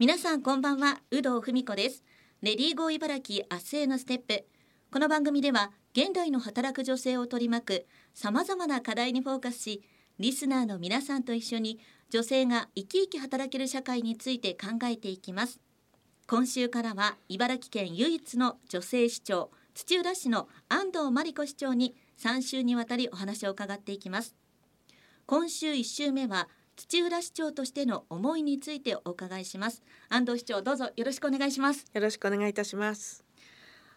[0.00, 2.04] 皆さんこんばんは有働文子です。
[2.40, 4.46] レディーゴー茨城明日へのステップ。
[4.92, 9.82] この番組では現代の働く女性を取り巻くさまざまな課題にフォーカスし
[10.20, 11.80] リスナーの皆さんと一緒に
[12.10, 15.58] 女性が生き生き働ける社会について考えていきます。
[16.28, 24.36] 今週からは茨城県唯一の女性市長土浦市の安藤真理子市長に3週にわたりお話を伺っていきます。
[25.26, 29.82] 今週1週目は土浦市長としての思いについてお伺いします。
[30.08, 31.84] 安藤市長どうぞよろしくお願いします。
[31.92, 33.24] よろしくお願いいたします。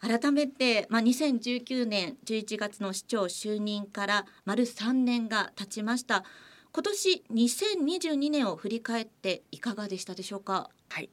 [0.00, 6.24] 改めて、まあ、2019年11月の市長就任から丸3年が経ちました。
[6.72, 10.68] 今年2022年を振り返っていかがでしたでしょうか？
[10.88, 11.10] はい。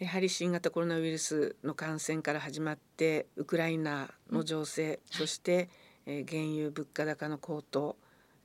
[0.00, 5.70] やはり新型コロナウイルスの感染から始まってウクライナの情勢、うん、そして、
[6.04, 7.96] えー、原油物価高の高騰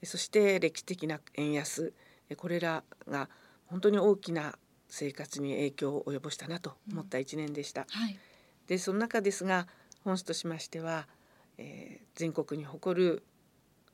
[0.03, 1.91] そして歴史的な円安
[2.35, 3.29] これらが
[3.67, 7.81] 本当に大きな生活に影響を及ぼしたなと思った1年でした。
[7.81, 8.19] うんはい、
[8.67, 9.67] でその中ですが
[10.03, 11.07] 本市としましては、
[11.57, 13.23] えー、全国に誇る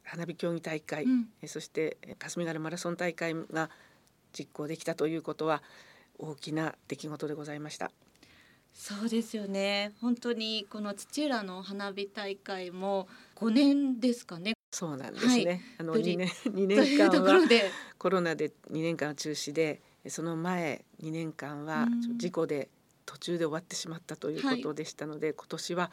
[0.04, 3.70] 花火競技大会、うん、そして霞ヶ浦マラソン大会が
[4.38, 5.64] 実行できたということは
[6.18, 7.92] 大きな出来事でございました。
[8.74, 13.08] そうですよね本当にこの土浦の花火大会も
[13.38, 15.46] 5年ですかねそうなんですね。
[15.46, 17.40] はい、あの2年2年間は
[17.98, 22.68] コロナで2年間は中止でその前2年間は事故で
[23.06, 25.92] 途中で終わってしまったということでしたので、はい、今年は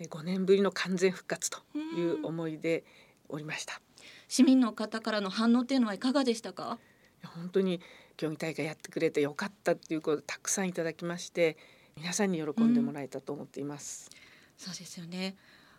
[0.00, 1.58] 5年ぶりの完全復活と
[1.96, 2.84] いう思いで
[3.28, 3.80] おりました。
[4.28, 6.78] 市民の方からの反応っていうのはいかがでしたか？
[7.24, 7.80] 本当に
[8.16, 11.56] 競技大会やってくれてよかったっていうことたくさんいただきまして
[11.96, 14.10] 皆さんに喜んでもらえたと思っています。
[14.12, 15.34] うん、そうですよね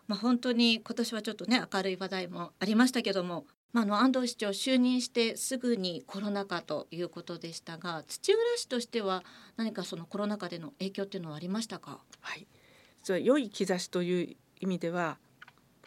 [0.06, 9.24] まあ、本当に今年はちょっとね明るい話題もありましたけども、まあ、あの安藤市長就任してすぐにコロナ禍ということでしたが土浦市としては
[9.56, 12.46] 何かそのコロナ禍での影響っていうのはありましたか、はい、
[13.02, 15.18] 実は良い兆しという意味では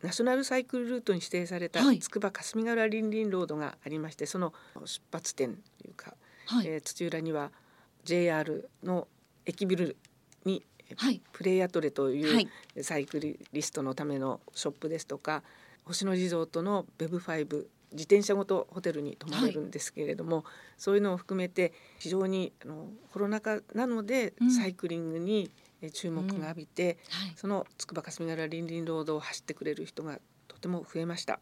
[0.03, 4.53] ナショナルサイクルルートに指定されたつくば霞ヶ浦りんりんロードがありましてその
[4.85, 6.13] 出発点というか、
[6.47, 7.51] はい、えー、土浦には
[8.03, 9.07] JR の
[9.45, 9.97] 駅ビル
[10.45, 10.63] にはい、
[11.33, 12.45] プレイアトレとい
[12.77, 15.43] うサイクリストのためのショップですとか
[15.85, 20.45] 星野リゾートの Web5 自転車ごとホテルに泊まれるんですけれども、はい、
[20.77, 25.49] そういうのを含めて非常にあのコロナ禍なのでサイクリングに
[25.93, 27.27] 注目が浴びて、うん。
[27.27, 31.39] はい、その筑波霞ヶ浦りんりんロードを走ってくれる人がとても増えました。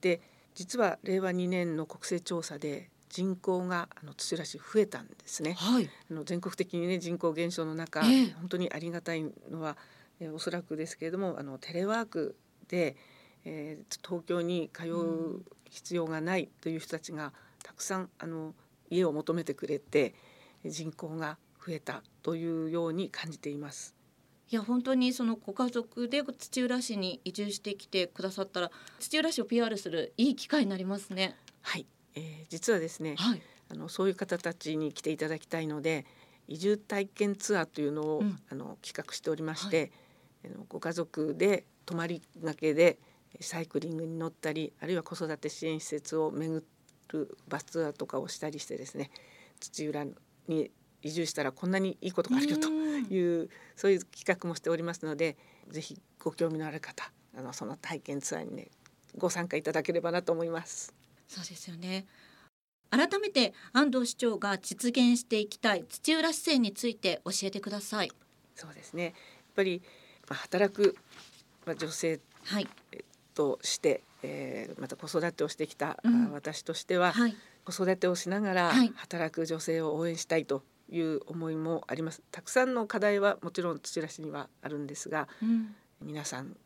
[0.00, 0.20] で
[0.54, 5.52] 実は令和2年の国勢調査で人口があの土浦市増えたんですね。
[5.52, 9.76] はい、あの全国的にね人口減少の中、えー、本当にありがたいのは、
[10.18, 12.36] えー、おそらくですけれどもあのテレワーク
[12.66, 12.96] で、
[13.44, 17.32] えー、東京に通う必要がないという人たちが
[17.62, 18.52] たくさんあの
[18.90, 20.12] 家を求めてくれて
[20.64, 23.94] 人口が増えたというように感じています。
[24.50, 31.36] いや本当にそのご家族で土浦市に移住してきてくださったら土浦市を PR するいい機会になりますね。
[31.62, 36.06] はいえー、実はですね、はい、あのそういう方たちに来ていただきたいので
[36.48, 39.90] 移住体験ツアーというのを、うん、あの企画しておりまして、
[40.44, 42.98] はい、ご家族で泊まりがけで
[43.40, 46.62] サイクリングに乗ったりあるいは子育て支援施設を巡
[47.08, 49.10] るバスツアーとかをしたりしてですね
[49.60, 50.06] 土浦
[50.48, 50.70] に
[51.02, 55.36] 移住したらこんなにいいことがあるよというそういう企画もしておりますので
[55.68, 58.68] ぜひご興味のある方あのその体験ツアーにね
[59.16, 60.94] ご参加いただければなと思います。
[61.28, 62.06] そうですよね。
[62.90, 68.12] 改めて安藤市長が実現していきたい土浦市政について教えてください。
[68.54, 69.04] そうですね。
[69.04, 69.12] やっ
[69.56, 69.82] ぱり、
[70.28, 70.96] まあ、働く、
[71.66, 72.20] まあ、女性
[73.34, 86.56] として、はい、えー、また子育てをしてきた、うん、私としては、はい、子育てをしながら働く女性を応援したいという思いもあります、たくさんの課題はもちろん土浦市にはあるんですが、うん、皆さん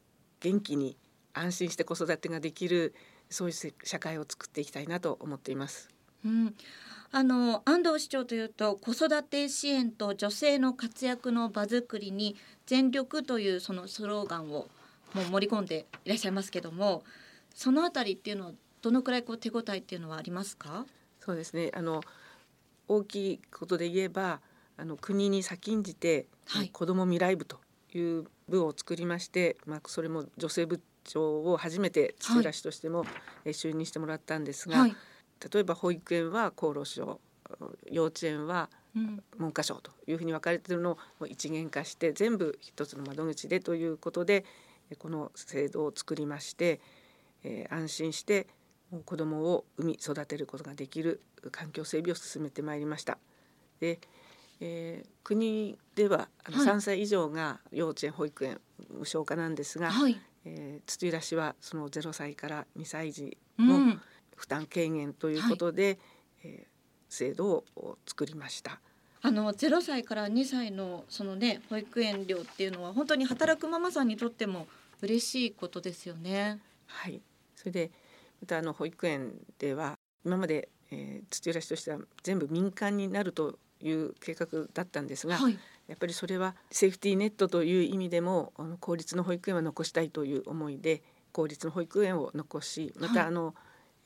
[0.40, 0.96] 元気に
[1.32, 2.94] 安心して子育てができる
[3.30, 5.88] そういう社会を作っていきたいなと思っています。
[6.24, 6.54] うん、
[7.12, 12.36] あの安藤市長というと子育て支援と女性の活躍の場づくりに
[12.66, 14.66] 全力というそのスローガンを
[15.14, 17.04] もう盛り込んでいらっしゃいますけども
[17.54, 20.86] そのあたりっていうのはどのくらいこう手応えっていうのはありますか？
[21.20, 21.70] そうですね。
[21.74, 22.02] あの
[22.88, 24.40] 大きいことで言えば
[24.76, 27.60] あの国に先んじて、はい、子ども未来部と
[27.94, 33.04] いう部を作りまして、まあ、それも女性部長を初めて土浦市としても、
[33.46, 34.96] 就任してもらったんですが、はい、
[35.52, 37.20] 例えば保育園は厚労省
[37.90, 38.68] 幼稚園は
[39.38, 44.44] 文科省というふうに分かれているのを一元化して全部一つの窓口でということで
[44.98, 46.80] この制度を作りまして、
[47.44, 48.46] えー、安心して
[49.04, 51.20] 子どもを産み育てることができる
[51.52, 53.18] 環境整備を進めてまいりました。
[53.80, 54.00] で
[54.60, 58.60] えー、国ではあの3歳以上が幼稚園、保育園
[58.90, 63.98] 無償化なんですが、はい、えー、土浦市はその0歳から2歳児の
[64.34, 65.82] 負担軽減ということで、
[66.44, 66.66] うんはい、えー、
[67.08, 68.80] 制度を作りました。
[69.20, 74.68] あの0歳から2歳のそのね保育園料っていうのは本当に働くママさんにとっても
[75.02, 76.60] 嬉しいことですよね。
[76.86, 77.20] はい
[77.54, 77.90] それで
[78.40, 91.02] またあの保育園では今まで、えー、土浦市としては全部民間になるという計画だったんですが、はい、やっぱりそれはセーフティーネットという意味でもあの公立の保育園は残したいという思いで
[91.32, 93.54] 公立の保育園を残しまたあの、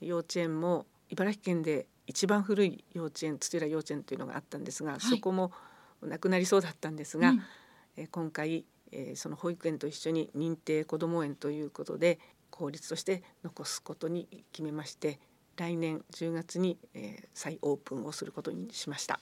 [0.00, 5.52] 幼稚園も茨城県で一番古い幼稚園土浦幼稚園というのがあったんですが、はい、そこも
[6.02, 7.42] なくなりそうだったんですが、うん、
[7.96, 12.18] え今回、えー、その保育園と一緒に認定こども園ということで
[12.50, 15.20] 公立として残すことに決めまして
[15.56, 19.20] 来年10月に、えー、再オープンをすることにしました。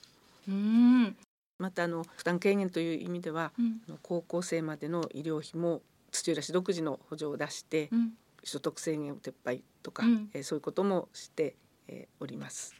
[0.48, 1.16] うん
[1.60, 8.12] またあの負担軽減という意味では、うん、高校生までの医療費も土浦市独自の補助を出して、うん、
[8.42, 11.54] 所得制限を撤廃とか、うん、えー、そういうこともして、
[11.86, 12.74] えー、おります。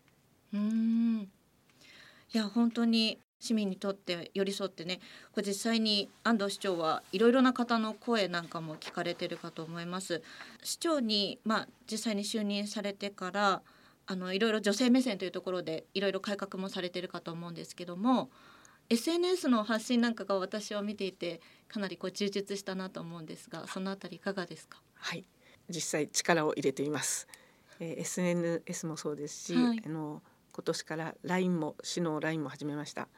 [0.53, 1.29] うん
[2.33, 5.01] いや本当に市民にとって寄り添ってね
[5.33, 10.23] これ実際に安藤市長はいろいろな方の声なんかも聞かれてるかと思います。
[10.63, 13.63] 市長に、まあ、実際に就任されてから
[14.07, 18.29] あのいろいろ女性目線というところでいろいろ改革もされてるかと思うんですけども
[18.91, 24.83] SNS の発信なんかが私は見ていてかなりこう充実したなと思うんですがそのあたりいかがですか？
[24.95, 25.25] はい。
[25.69, 27.29] 実際力を入れています、
[27.79, 30.21] えー、SNS もそうですし、はい、あの
[30.53, 33.09] 今年から LINE も市の LINE も始めました。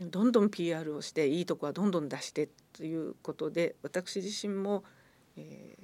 [0.00, 4.82] どんどん PR をしていいとこはどんどん出してということで私自身も、
[5.36, 5.76] え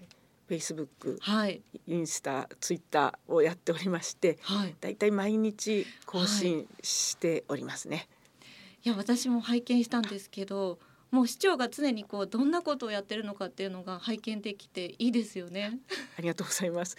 [0.48, 8.08] ー、Facebook、はい、インスタ、ツイッターをやっておりまして、はい、だいたい毎日更新しておりますね。
[8.84, 10.78] いや私も拝見したんですけど
[11.10, 15.78] もう市長が常にこうどんなことをやってるのかっていうのが拝見できていいですよね。
[16.18, 16.96] ありがとうございます。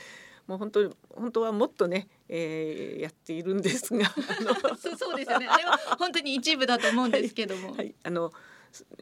[0.47, 4.05] もう本当本当はもっとね、えー、やっているんですが
[4.79, 8.31] そうそうですよねあれは本当に一部だと思うんですけども、はい、はい、あの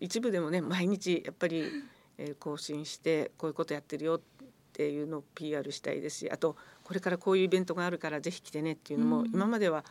[0.02, 1.64] 一部でもね毎日やっぱり、
[2.18, 4.22] えー、更新してこういうことやってるよっ
[4.74, 9.86] ていうのを PR したいですしあとこれからこういうイベントがあるからぜひ来てねっていうのも、うん、今までは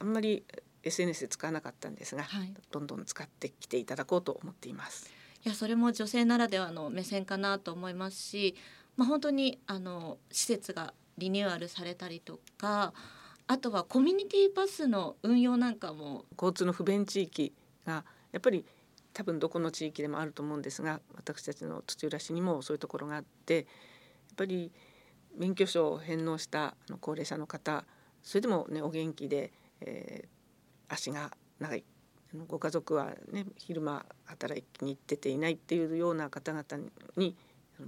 [0.00, 0.44] あんまり
[0.82, 5.10] SNS で使わなかったんですが、はい、どんどん使ってきていただこうと思っています。
[5.44, 8.54] いやそれも女性ならではの目線かなと思いますし、
[8.96, 12.92] まあ、本当にあの施設がリニューアルされたりとか
[13.46, 17.54] あとはコミュニティバスの運用なんかも交通の不便地域
[17.86, 18.66] がやっぱり
[19.12, 23.64] 多分どこの地域でもあると思うんですが私たちの土浦市にもそういうところがあってやっ
[24.36, 24.70] ぱり
[25.36, 27.84] 免許証を返納した高齢者の方
[28.22, 30.28] それでもねお元気で、えー、
[30.90, 31.84] 足が長い
[32.46, 36.84] ご家族はね昼間働きに行ってていないっていうような方々
[37.16, 37.36] に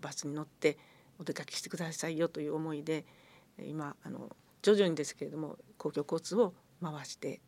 [0.01, 0.79] バスに乗って
[1.21, 3.05] お出かけしてくださいよという思いで
[3.65, 7.41] 今あの徐々にですけれども公共交通を回して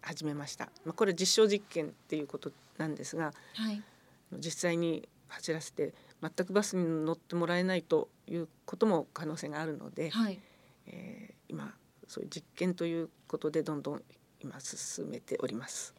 [0.00, 0.66] 始めました。
[0.84, 3.82] まあ、これ実証実験っていうことなんですが、はい、
[4.38, 10.38] 実際に走らせて全くバスに乗ってもらえないということも可能性があるので、はい、
[10.86, 11.74] えー、今
[12.06, 14.02] そういう実験ということでどんどん
[14.44, 15.94] 今進めております。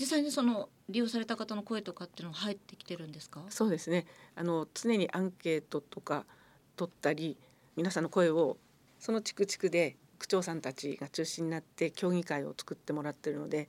[0.00, 3.44] 実際にその利用された方の声とかっていうのは入ってきてるんですか？
[3.50, 4.06] そうですね。
[4.34, 6.24] あの常にアンケートとか
[6.76, 7.36] 取ったり、
[7.76, 8.56] 皆さんの声を
[8.98, 13.68] その地区地区で区長さんたちが中心になって協議会を作ってもらってるので、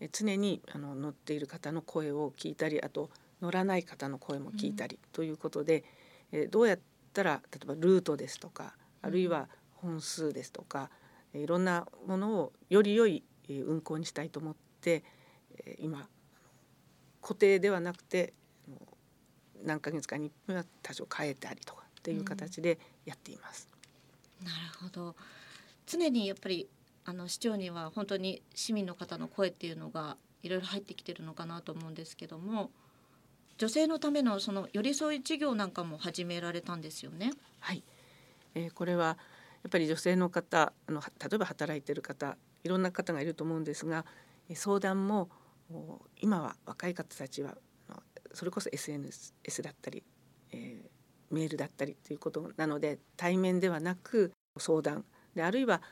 [0.00, 3.10] え常にあの乗っている方の声を聞いたり、あと
[3.42, 5.84] 乗らない方の声も聞いたりということで、
[6.32, 6.78] うん、えどうやっ
[7.12, 10.90] たら例えばルートですとか、あるいは本数ですとか、
[11.34, 13.22] いろんなものをより良い
[13.58, 15.02] 運行にしたいと思って
[15.78, 16.08] 今
[17.20, 18.32] 固定ではなくて
[19.64, 23.68] 何ヶ月かには多少変えたりとかっていう形でやっています。
[24.40, 25.14] うん、なるほど
[25.86, 26.68] 常にやっぱり
[27.04, 32.70] あの市長には本当に市民の方の声っていうのがいろいろ入ってきてるのかなと思うんですけども
[33.58, 37.32] 女性のためのその寄り添い事業なんかも始められたんですよね。
[37.58, 37.82] はい、
[38.54, 39.16] えー、これはや
[39.68, 44.04] っぱり女性の方あの例えば働いてる方いろんな方がいると思うんですが
[44.54, 45.30] 相談も
[46.20, 47.56] 今は若い方たちは
[48.32, 50.02] それこそ SNS だったり、
[50.52, 55.04] えー、メールだったりということなので対面ではなく相談。
[55.34, 55.82] であるいは、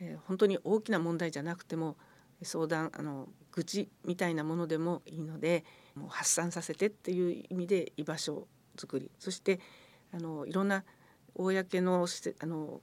[0.00, 1.96] えー、本当に大きな問題じゃなくても
[2.42, 5.64] 相談あの愚痴みたいなものでもいいので
[5.94, 9.10] もう発散させてっていう意味で居場所づくり。
[9.18, 9.60] そして
[10.12, 10.84] あのいろんな
[11.34, 12.06] 公の
[12.40, 12.80] あの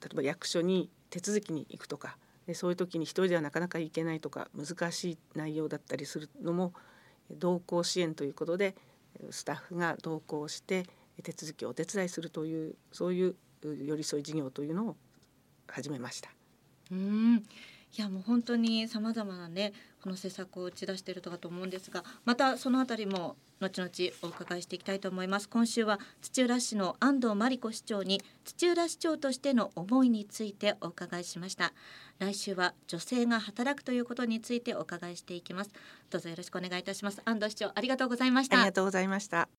[0.00, 2.18] 例えば役所に手続きに行くとか
[2.54, 6.72] そういう時に一人ではなかなか行けないとか難しい内容だったりするのも
[7.30, 8.74] 同行支援ということで
[9.30, 10.84] スタッフが同行して
[11.22, 14.96] 手続きをお手伝いするというそういう寄り添い事業というのを
[15.66, 16.30] 始めました。
[16.90, 17.44] うん
[17.96, 23.90] いやもう本当にさまざまなねこの施策を打ち出しているとかと思うんですがまたそのあたりも後々
[24.22, 25.48] お伺いしていきたいと思います。
[25.48, 31.72] 今週は土浦市の安藤真理子市長に土浦市長としての思いについてお伺いしました。
[32.20, 35.70] 来週は女性が働くということについてお伺いしていきます。
[36.10, 37.20] どうぞよろしくお願いいたします。
[37.24, 38.58] 安藤市長ありがとうございました。
[38.58, 39.58] ありがとうございました。